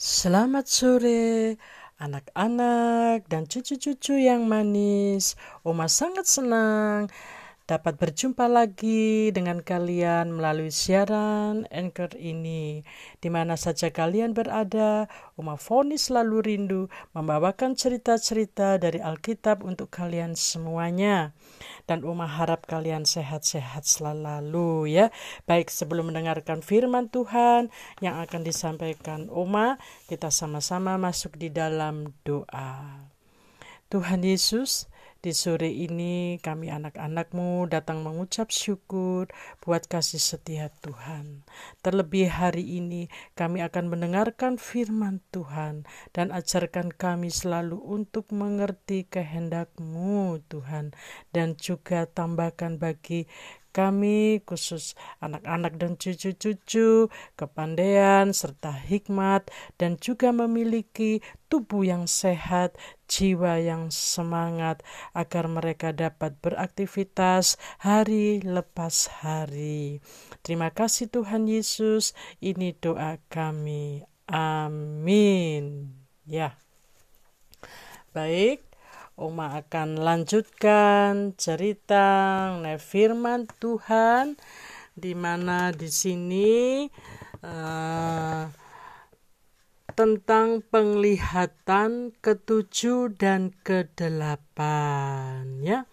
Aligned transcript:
Selamat 0.00 0.64
sore, 0.64 1.60
anak-anak 2.00 3.28
dan 3.28 3.44
cucu-cucu 3.44 4.16
yang 4.16 4.48
manis. 4.48 5.36
Oma 5.60 5.92
sangat 5.92 6.24
senang 6.24 7.12
dapat 7.70 8.02
berjumpa 8.02 8.50
lagi 8.50 9.30
dengan 9.30 9.62
kalian 9.62 10.34
melalui 10.34 10.74
siaran 10.74 11.70
Anchor 11.70 12.18
ini. 12.18 12.82
Di 13.22 13.30
mana 13.30 13.54
saja 13.54 13.94
kalian 13.94 14.34
berada, 14.34 15.06
Oma 15.38 15.54
Foni 15.54 15.94
selalu 15.94 16.36
rindu 16.42 16.90
membawakan 17.14 17.78
cerita-cerita 17.78 18.74
dari 18.82 18.98
Alkitab 18.98 19.62
untuk 19.62 19.86
kalian 19.86 20.34
semuanya. 20.34 21.30
Dan 21.86 22.02
Oma 22.02 22.26
harap 22.26 22.66
kalian 22.66 23.06
sehat-sehat 23.06 23.86
selalu 23.86 24.90
ya. 24.90 25.14
Baik 25.46 25.70
sebelum 25.70 26.10
mendengarkan 26.10 26.66
firman 26.66 27.06
Tuhan 27.06 27.70
yang 28.02 28.18
akan 28.18 28.42
disampaikan 28.42 29.30
Oma, 29.30 29.78
kita 30.10 30.34
sama-sama 30.34 30.98
masuk 30.98 31.38
di 31.38 31.54
dalam 31.54 32.18
doa. 32.26 33.06
Tuhan 33.90 34.26
Yesus, 34.26 34.90
di 35.20 35.36
sore 35.36 35.68
ini 35.68 36.40
kami 36.40 36.72
anak-anakmu 36.72 37.68
datang 37.68 38.00
mengucap 38.00 38.48
syukur 38.48 39.28
buat 39.60 39.84
kasih 39.84 40.16
setia 40.16 40.72
Tuhan. 40.80 41.44
Terlebih 41.84 42.32
hari 42.32 42.80
ini 42.80 43.12
kami 43.36 43.60
akan 43.60 43.92
mendengarkan 43.92 44.56
firman 44.56 45.20
Tuhan 45.28 45.84
dan 46.16 46.32
ajarkan 46.32 46.88
kami 46.96 47.28
selalu 47.28 47.76
untuk 47.84 48.32
mengerti 48.32 49.04
kehendakmu 49.04 50.40
Tuhan. 50.48 50.96
Dan 51.36 51.60
juga 51.60 52.08
tambahkan 52.08 52.80
bagi 52.80 53.28
kami 53.70 54.42
khusus 54.42 54.98
anak-anak 55.22 55.78
dan 55.78 55.94
cucu-cucu 55.94 57.06
kepandaian 57.38 58.34
serta 58.34 58.74
hikmat 58.74 59.46
dan 59.78 59.94
juga 60.02 60.34
memiliki 60.34 61.22
tubuh 61.46 61.86
yang 61.86 62.10
sehat, 62.10 62.74
jiwa 63.10 63.58
yang 63.58 63.90
semangat 63.90 64.86
agar 65.10 65.50
mereka 65.50 65.90
dapat 65.90 66.38
beraktivitas 66.38 67.58
hari 67.82 68.38
lepas 68.46 69.10
hari. 69.26 69.98
Terima 70.46 70.70
kasih 70.70 71.10
Tuhan 71.10 71.50
Yesus, 71.50 72.14
ini 72.38 72.70
doa 72.78 73.18
kami. 73.26 74.06
Amin. 74.30 75.90
Ya. 76.22 76.54
Baik, 78.14 78.62
Oma 79.18 79.58
akan 79.58 79.98
lanjutkan 79.98 81.34
cerita 81.34 82.48
firman 82.78 83.50
Tuhan 83.58 84.38
di 84.94 85.12
mana 85.18 85.74
di 85.74 85.90
sini 85.90 86.86
uh, 87.44 88.44
tentang 90.00 90.64
penglihatan 90.64 92.16
ketujuh 92.24 93.20
dan 93.20 93.52
kedelapan 93.60 95.60
ya. 95.60 95.84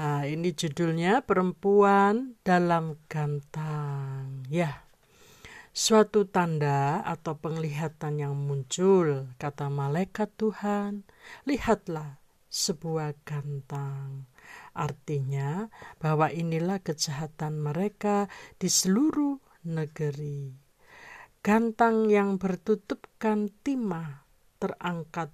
Nah, 0.00 0.24
ini 0.24 0.56
judulnya 0.56 1.20
perempuan 1.28 2.40
dalam 2.40 2.96
gantang 3.04 4.48
ya. 4.48 4.80
Suatu 5.76 6.24
tanda 6.24 7.04
atau 7.04 7.36
penglihatan 7.36 8.16
yang 8.16 8.32
muncul, 8.32 9.28
kata 9.36 9.68
malaikat 9.68 10.32
Tuhan, 10.40 11.04
lihatlah 11.44 12.16
sebuah 12.48 13.12
gantang. 13.28 14.24
Artinya 14.72 15.68
bahwa 16.00 16.32
inilah 16.32 16.80
kejahatan 16.80 17.60
mereka 17.60 18.32
di 18.56 18.72
seluruh 18.72 19.36
negeri. 19.68 20.67
Gantang 21.48 22.12
yang 22.12 22.36
bertutupkan 22.36 23.48
timah 23.64 24.20
terangkat. 24.60 25.32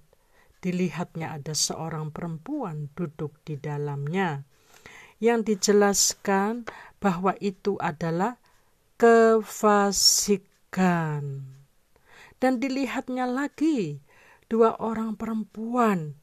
Dilihatnya 0.63 1.35
ada 1.35 1.51
seorang 1.51 2.15
perempuan 2.15 2.87
duduk 2.95 3.35
di 3.43 3.59
dalamnya. 3.59 4.47
Yang 5.19 5.51
dijelaskan 5.51 6.71
bahwa 7.03 7.35
itu 7.43 7.75
adalah 7.83 8.39
kefasikan. 8.95 10.31
Dan 12.39 12.63
dilihatnya 12.63 13.27
lagi 13.27 13.99
dua 14.47 14.79
orang 14.79 15.19
perempuan 15.19 16.15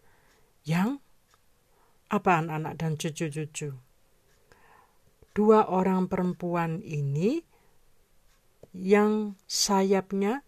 yang 0.65 1.05
apa 2.09 2.41
anak-anak 2.41 2.81
dan 2.81 2.97
cucu-cucu. 2.97 3.77
Dua 5.37 5.69
orang 5.69 6.09
perempuan 6.09 6.81
ini 6.81 7.52
yang 8.77 9.37
sayapnya 9.45 10.43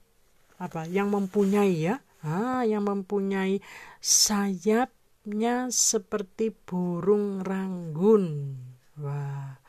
apa? 0.57 0.89
Yang 0.89 1.09
mempunyai 1.13 1.77
ya, 1.77 2.01
ah, 2.25 2.65
yang 2.65 2.89
mempunyai 2.89 3.61
sayapnya 4.01 5.69
seperti 5.69 6.53
burung 6.53 7.45
ranggun. 7.45 8.57
Wah, 9.01 9.61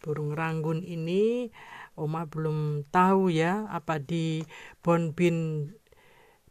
burung 0.00 0.32
ranggun 0.32 0.84
ini 0.84 1.52
Oma 1.98 2.30
belum 2.30 2.86
tahu 2.94 3.26
ya 3.26 3.66
apa 3.74 3.98
di 3.98 4.46
Bonbin 4.86 5.66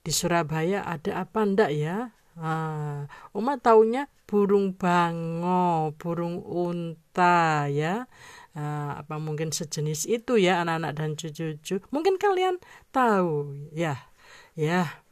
di 0.04 0.12
Surabaya 0.12 0.84
ada 0.84 1.24
apa 1.24 1.48
ndak 1.48 1.72
ya 1.72 2.12
Ah, 2.38 3.10
Uma 3.34 3.58
taunya 3.58 4.06
burung 4.30 4.78
bango, 4.78 5.98
burung 5.98 6.38
unta 6.46 7.66
ya. 7.66 8.06
Ah, 8.58 9.06
apa 9.06 9.22
mungkin 9.22 9.54
sejenis 9.54 10.10
itu 10.10 10.42
ya 10.42 10.66
anak-anak 10.66 10.92
dan 10.98 11.14
cucu-cucu. 11.14 11.78
Mungkin 11.94 12.18
kalian 12.18 12.58
tahu 12.90 13.54
ya. 13.70 14.10
Ya. 14.58 15.06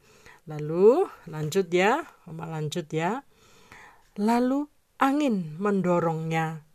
Lalu 0.50 1.06
lanjut 1.30 1.70
ya, 1.70 2.10
Uma 2.26 2.50
lanjut 2.50 2.90
ya. 2.90 3.22
Lalu 4.18 4.66
angin 4.98 5.54
mendorongnya. 5.62 6.66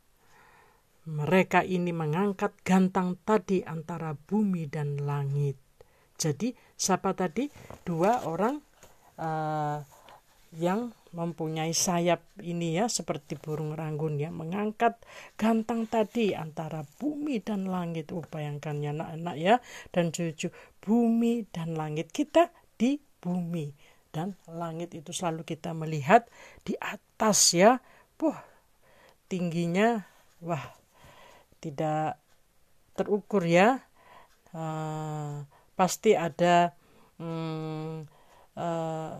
Mereka 1.11 1.67
ini 1.67 1.91
mengangkat 1.91 2.55
gantang 2.63 3.19
tadi 3.27 3.67
antara 3.67 4.15
bumi 4.15 4.71
dan 4.71 4.95
langit. 5.03 5.59
Jadi 6.15 6.55
siapa 6.79 7.11
tadi? 7.11 7.51
Dua 7.83 8.23
orang 8.23 8.63
uh, 9.19 9.81
yang 10.55 10.93
mempunyai 11.11 11.75
sayap 11.75 12.23
ini 12.39 12.79
ya 12.79 12.87
seperti 12.87 13.35
burung 13.35 13.75
ranggun 13.75 14.15
ya 14.15 14.31
mengangkat 14.31 14.95
gantang 15.35 15.83
tadi 15.83 16.31
antara 16.31 16.87
bumi 16.99 17.43
dan 17.43 17.67
langit. 17.67 18.15
Oh 18.15 18.23
bayangkan 18.23 18.79
ya 18.79 18.95
anak-anak 18.95 19.35
ya 19.35 19.55
dan 19.91 20.15
cucu 20.15 20.47
bumi 20.79 21.43
dan 21.51 21.75
langit. 21.75 22.15
Kita 22.15 22.47
di 22.79 22.95
bumi 23.19 23.75
dan 24.15 24.39
langit 24.47 24.95
itu 24.95 25.11
selalu 25.11 25.43
kita 25.43 25.75
melihat 25.75 26.27
di 26.63 26.79
atas 26.79 27.51
ya. 27.51 27.83
Wah 28.23 28.39
tingginya 29.27 30.07
wah 30.39 30.63
tidak 31.59 32.19
terukur 32.95 33.43
ya. 33.43 33.83
Uh, 34.51 35.47
pasti 35.79 36.11
ada 36.11 36.75
hmm, 37.15 38.03
uh, 38.59 39.15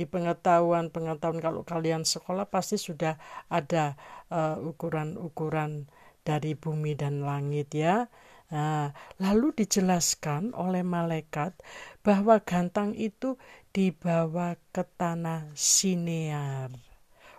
di 0.00 0.08
pengetahuan-pengetahuan 0.08 1.44
kalau 1.44 1.60
kalian 1.60 2.08
sekolah 2.08 2.48
pasti 2.48 2.80
sudah 2.80 3.20
ada 3.52 4.00
uh, 4.32 4.56
ukuran-ukuran 4.56 5.92
dari 6.24 6.56
bumi 6.56 6.96
dan 6.96 7.20
langit 7.20 7.76
ya. 7.76 8.08
Nah, 8.48 8.96
lalu 9.20 9.52
dijelaskan 9.60 10.56
oleh 10.56 10.80
malaikat 10.80 11.52
bahwa 12.00 12.40
gantang 12.40 12.96
itu 12.96 13.36
dibawa 13.76 14.56
ke 14.72 14.88
tanah 14.96 15.52
Sinear 15.52 16.72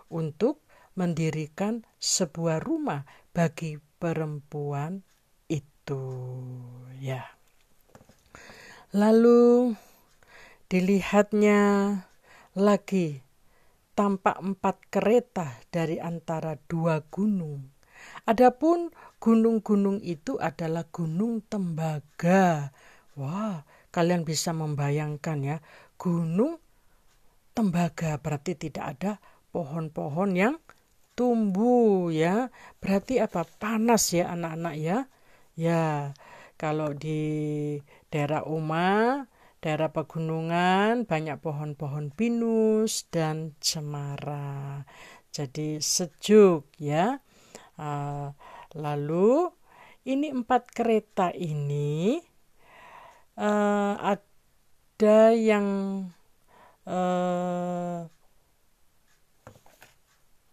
untuk 0.06 0.62
mendirikan 0.94 1.82
sebuah 1.98 2.62
rumah 2.62 3.02
bagi 3.34 3.82
perempuan 3.98 5.02
itu 5.50 6.00
ya. 7.02 7.26
Lalu 8.94 9.74
dilihatnya 10.72 11.60
lagi 12.52 13.24
tampak 13.96 14.36
empat 14.40 14.76
kereta 14.92 15.56
dari 15.72 15.96
antara 15.96 16.56
dua 16.68 17.00
gunung. 17.08 17.72
Adapun 18.28 18.90
gunung-gunung 19.22 20.02
itu 20.02 20.36
adalah 20.36 20.84
gunung 20.90 21.40
tembaga. 21.46 22.74
Wah, 23.16 23.64
kalian 23.94 24.26
bisa 24.26 24.50
membayangkan 24.52 25.38
ya, 25.40 25.56
gunung 25.96 26.58
tembaga 27.52 28.16
berarti 28.18 28.56
tidak 28.56 28.84
ada 28.98 29.12
pohon-pohon 29.52 30.36
yang 30.36 30.54
tumbuh 31.12 32.08
ya. 32.12 32.48
Berarti 32.80 33.20
apa? 33.20 33.44
Panas 33.46 34.12
ya 34.12 34.32
anak-anak 34.32 34.74
ya. 34.80 34.98
Ya, 35.52 36.16
kalau 36.56 36.96
di 36.96 37.76
daerah 38.08 38.48
Uma 38.48 39.28
daerah 39.62 39.94
pegunungan 39.94 41.06
banyak 41.06 41.38
pohon-pohon 41.38 42.10
pinus 42.10 43.06
dan 43.14 43.54
cemara. 43.62 44.82
Jadi 45.30 45.78
sejuk 45.78 46.66
ya. 46.82 47.22
Uh, 47.78 48.34
lalu 48.76 49.48
ini 50.04 50.28
empat 50.28 50.74
kereta 50.74 51.30
ini 51.32 52.20
uh, 53.38 53.96
kuda 55.02 55.34
yang 55.34 55.66
eh, 56.86 58.06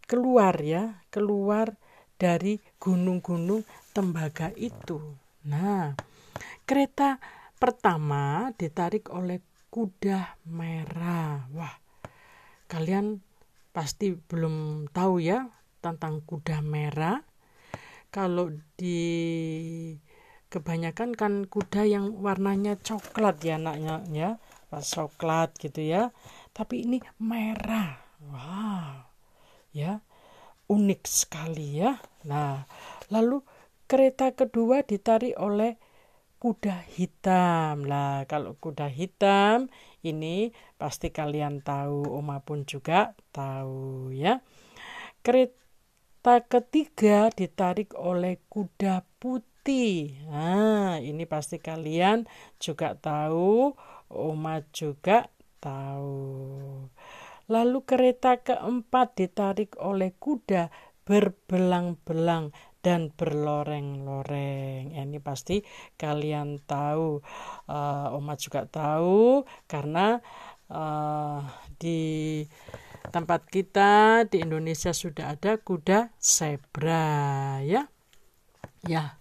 keluar 0.09 0.57
ya, 0.57 1.05
keluar 1.13 1.77
dari 2.17 2.57
gunung-gunung 2.81 3.61
tembaga 3.93 4.49
itu. 4.57 4.97
Nah, 5.45 5.93
kereta 6.65 7.21
pertama 7.59 8.55
ditarik 8.55 9.11
oleh 9.11 9.43
kuda 9.69 10.39
merah. 10.47 11.45
Wah, 11.53 11.75
kalian 12.71 13.21
pasti 13.75 14.15
belum 14.15 14.87
tahu 14.89 15.21
ya 15.21 15.51
tentang 15.83 16.23
kuda 16.23 16.63
merah. 16.63 17.21
Kalau 18.09 18.49
di 18.79 18.97
kebanyakan 20.49 21.13
kan 21.13 21.45
kuda 21.45 21.85
yang 21.85 22.17
warnanya 22.25 22.73
coklat 22.81 23.37
ya 23.45 23.61
anaknya 23.61 24.01
ya, 24.09 24.29
coklat 24.73 25.53
gitu 25.61 25.85
ya. 25.85 26.09
Tapi 26.55 26.87
ini 26.87 26.97
merah. 27.21 28.01
Wow. 28.23 29.05
Ya. 29.75 30.01
Unik 30.69 31.01
sekali 31.05 31.81
ya. 31.81 31.97
Nah, 32.29 32.65
lalu 33.09 33.41
kereta 33.89 34.33
kedua 34.37 34.85
ditarik 34.85 35.33
oleh 35.41 35.81
kuda 36.39 36.87
hitam. 36.95 37.83
Lah, 37.85 38.23
kalau 38.25 38.55
kuda 38.57 38.87
hitam 38.87 39.67
ini 40.01 40.55
pasti 40.79 41.11
kalian 41.11 41.59
tahu, 41.59 42.07
Oma 42.07 42.41
pun 42.41 42.63
juga 42.63 43.13
tahu 43.35 44.15
ya. 44.15 44.39
Kereta 45.19 46.47
ketiga 46.47 47.27
ditarik 47.29 47.91
oleh 47.99 48.39
kuda 48.47 49.03
putih. 49.19 50.15
Nah, 50.31 50.97
ini 51.03 51.27
pasti 51.27 51.59
kalian 51.59 52.25
juga 52.57 52.95
tahu, 52.95 53.75
Oma 54.09 54.63
juga 54.71 55.27
tahu. 55.59 56.87
Lalu 57.49 57.79
kereta 57.81 58.39
keempat 58.39 59.19
ditarik 59.19 59.75
oleh 59.81 60.15
kuda 60.15 60.69
berbelang-belang 61.09 62.53
dan 62.79 63.11
berloreng-loreng. 63.15 64.95
Ya, 64.95 65.03
ini 65.03 65.19
pasti 65.19 65.63
kalian 65.99 66.63
tahu, 66.63 67.19
uh, 67.67 68.15
Oma 68.15 68.39
juga 68.39 68.65
tahu 68.67 69.43
karena 69.67 70.23
uh, 70.71 71.43
di 71.79 72.43
tempat 73.09 73.47
kita 73.47 74.23
di 74.27 74.43
Indonesia 74.43 74.95
sudah 74.95 75.35
ada 75.35 75.59
kuda 75.59 76.13
zebra, 76.19 77.59
ya, 77.63 77.87
ya. 78.87 79.19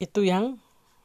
Itu 0.00 0.24
yang 0.24 0.56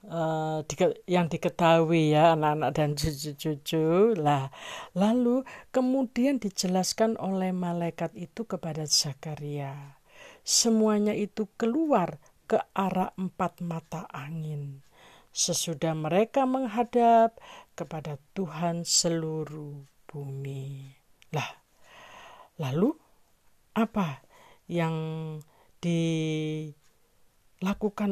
uh, 0.10 0.62
yang 1.10 1.28
diketahui 1.30 2.14
ya 2.14 2.38
anak-anak 2.38 2.72
dan 2.74 2.90
cucu-cucu 2.94 4.16
lah 4.18 4.54
lalu 4.94 5.44
kemudian 5.74 6.38
dijelaskan 6.38 7.18
oleh 7.18 7.52
malaikat 7.52 8.14
itu 8.14 8.46
kepada 8.46 8.86
Zakaria 8.86 9.98
semuanya 10.46 11.18
itu 11.18 11.50
keluar 11.58 12.22
ke 12.46 12.62
arah 12.78 13.10
empat 13.18 13.66
mata 13.66 14.06
angin. 14.14 14.86
Sesudah 15.36 15.98
mereka 15.98 16.46
menghadap 16.48 17.36
kepada 17.74 18.22
Tuhan 18.38 18.88
seluruh 18.88 19.84
bumi. 20.08 20.96
Lah, 21.34 21.50
lalu 22.62 22.94
apa 23.76 24.24
yang 24.72 24.96
dilakukan 25.84 26.72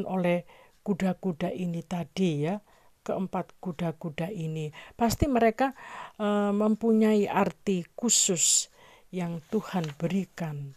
oleh 0.04 0.44
kuda-kuda 0.84 1.48
ini 1.54 1.80
tadi 1.80 2.44
ya? 2.44 2.60
keempat 3.04 3.60
kuda-kuda 3.60 4.32
ini 4.32 4.72
pasti 4.96 5.28
mereka 5.28 5.76
uh, 6.16 6.56
mempunyai 6.56 7.28
arti 7.28 7.84
khusus 7.92 8.72
yang 9.12 9.44
Tuhan 9.52 9.84
berikan 10.00 10.72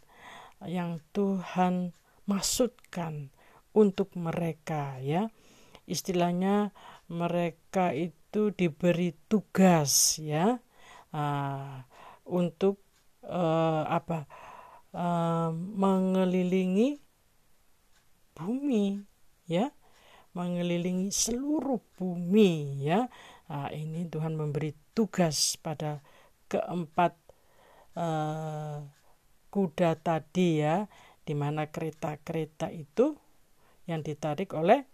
yang 0.66 1.04
Tuhan 1.14 1.94
maksudkan 2.26 3.30
untuk 3.78 4.18
mereka 4.18 4.98
ya. 4.98 5.30
Istilahnya 5.88 6.74
mereka 7.08 7.94
itu 7.94 8.50
diberi 8.52 9.14
tugas 9.30 10.18
ya. 10.18 10.60
Uh, 11.14 11.86
untuk 12.28 12.82
uh, 13.24 13.88
apa? 13.88 14.28
Uh, 14.92 15.54
mengelilingi 15.54 17.00
bumi 18.34 19.00
ya. 19.46 19.70
Mengelilingi 20.34 21.14
seluruh 21.14 21.80
bumi 21.96 22.84
ya. 22.84 23.08
Uh, 23.48 23.72
ini 23.72 24.10
Tuhan 24.12 24.36
memberi 24.36 24.76
tugas 24.92 25.56
pada 25.62 26.04
keempat 26.52 27.16
uh, 27.96 28.84
kuda 29.58 29.98
tadi 29.98 30.62
ya, 30.62 30.86
di 31.26 31.34
mana 31.34 31.74
kereta-kereta 31.74 32.70
itu 32.70 33.18
yang 33.90 34.06
ditarik 34.06 34.54
oleh 34.54 34.86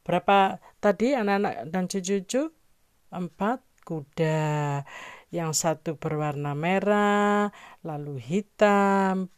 berapa 0.00 0.56
tadi 0.80 1.12
anak-anak 1.12 1.68
dan 1.68 1.92
cucu-cucu? 1.92 2.48
Empat 3.12 3.60
kuda. 3.84 4.80
Yang 5.28 5.50
satu 5.60 6.00
berwarna 6.00 6.56
merah, 6.56 7.52
lalu 7.84 8.16
hitam, 8.16 9.28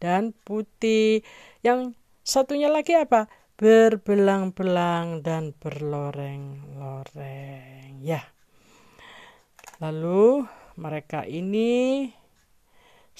dan 0.00 0.32
putih. 0.48 1.20
Yang 1.60 1.92
satunya 2.24 2.72
lagi 2.72 2.96
apa? 2.96 3.28
Berbelang-belang 3.60 5.20
dan 5.20 5.52
berloreng-loreng. 5.60 8.00
Ya. 8.00 8.24
Lalu 9.84 10.48
mereka 10.80 11.28
ini 11.28 12.08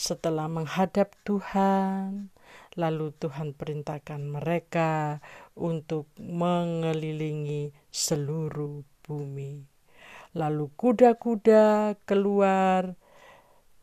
setelah 0.01 0.49
menghadap 0.49 1.13
Tuhan, 1.29 2.33
lalu 2.81 3.13
Tuhan 3.21 3.53
perintahkan 3.53 4.25
mereka 4.25 5.21
untuk 5.53 6.09
mengelilingi 6.17 7.77
seluruh 7.93 8.81
bumi. 9.05 9.61
Lalu 10.33 10.73
kuda-kuda 10.73 12.01
keluar 12.09 12.97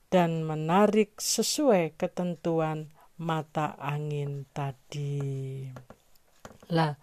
dan 0.09 0.41
menarik 0.41 1.21
sesuai 1.21 1.93
ketentuan 1.93 2.89
mata 3.21 3.77
angin 3.77 4.49
tadi. 4.57 5.69
Lah, 6.73 6.97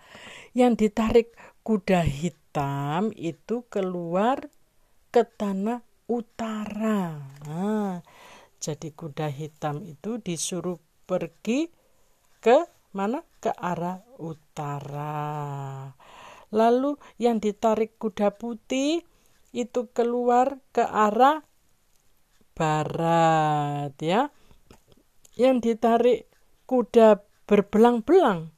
yang 0.59 0.75
ditarik 0.75 1.39
kuda 1.63 2.03
hitam 2.03 3.15
itu 3.15 3.63
keluar 3.71 4.51
ke 5.15 5.23
tanah 5.23 5.87
utara. 6.11 7.23
Nah, 7.47 8.03
jadi 8.65 8.97
kuda 8.97 9.29
hitam 9.29 9.85
itu 9.85 10.17
disuruh 10.17 10.81
pergi 11.05 11.69
ke 12.41 12.65
mana? 12.97 13.21
Ke 13.37 13.53
arah 13.53 14.01
utara. 14.17 15.93
Lalu 16.49 16.97
yang 17.21 17.45
ditarik 17.45 18.01
kuda 18.01 18.33
putih 18.33 19.05
itu 19.53 19.81
keluar 19.93 20.65
ke 20.73 20.81
arah 20.81 21.45
barat 22.57 23.93
ya. 24.01 24.33
Yang 25.37 25.57
ditarik 25.61 26.25
kuda 26.65 27.21
berbelang-belang 27.45 28.49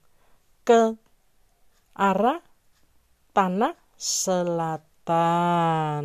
ke 0.62 0.94
arah 1.98 2.46
tanah 3.34 3.74
selatan 3.98 4.94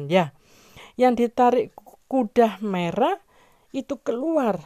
ya. 0.10 0.34
Yang 0.98 1.14
ditarik 1.22 1.78
kuda 2.10 2.58
merah 2.66 3.22
itu 3.72 4.00
keluar 4.04 4.60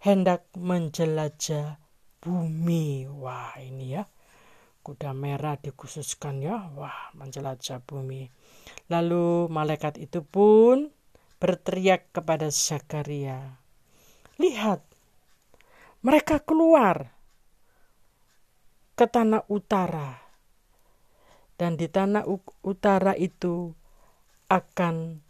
hendak 0.00 0.48
menjelajah 0.56 1.76
bumi. 2.18 3.06
Wah, 3.08 3.54
ini 3.60 3.96
ya. 3.96 4.08
Kuda 4.82 5.14
merah 5.14 5.60
dikhususkan 5.60 6.42
ya. 6.42 6.72
Wah, 6.74 7.12
menjelajah 7.14 7.84
bumi. 7.84 8.32
Lalu 8.90 9.46
malaikat 9.52 10.00
itu 10.00 10.24
pun 10.24 10.90
berteriak 11.38 12.10
kepada 12.10 12.48
Zakaria. 12.48 13.62
Lihat, 14.40 14.80
mereka 16.02 16.42
keluar 16.42 17.14
ke 18.96 19.06
tanah 19.06 19.46
utara. 19.46 20.18
Dan 21.54 21.78
di 21.78 21.86
tanah 21.86 22.26
utara 22.66 23.14
itu 23.14 23.70
akan 24.50 25.22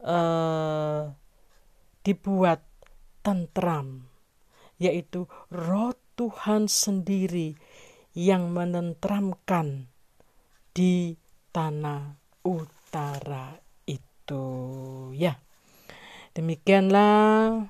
uh, 0.00 1.12
dibuat 2.04 2.62
tentram, 3.24 4.06
yaitu 4.78 5.26
roh 5.50 5.96
Tuhan 6.14 6.70
sendiri 6.70 7.58
yang 8.14 8.54
menentramkan 8.54 9.90
di 10.70 11.18
tanah 11.50 12.14
utara 12.46 13.58
itu 13.86 14.44
ya 15.14 15.34
demikianlah 16.38 17.66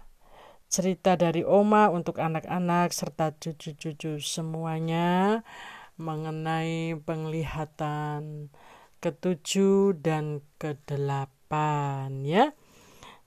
cerita 0.68 1.14
dari 1.14 1.46
Oma 1.46 1.88
untuk 1.88 2.20
anak-anak 2.20 2.92
serta 2.92 3.32
cucu-cucu 3.38 4.20
semuanya 4.20 5.40
mengenai 5.94 6.98
penglihatan 6.98 8.50
ketujuh 8.98 9.94
dan 10.02 10.42
kedelapan 10.58 12.26
ya. 12.26 12.50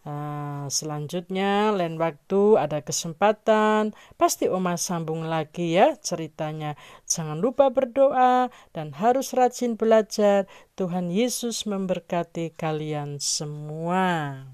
Uh, 0.07 0.71
selanjutnya 0.71 1.75
lain 1.75 1.99
waktu 1.99 2.55
ada 2.55 2.79
kesempatan. 2.79 3.91
Pasti 4.15 4.47
Oma 4.47 4.79
sambung 4.79 5.27
lagi 5.27 5.75
ya 5.75 5.99
ceritanya. 5.99 6.79
Jangan 7.03 7.43
lupa 7.43 7.67
berdoa 7.67 8.47
dan 8.71 8.95
harus 8.95 9.35
rajin 9.35 9.75
belajar. 9.75 10.47
Tuhan 10.79 11.11
Yesus 11.11 11.67
memberkati 11.67 12.55
kalian 12.55 13.19
semua 13.19 14.47